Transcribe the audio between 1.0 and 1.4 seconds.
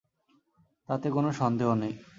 কোনো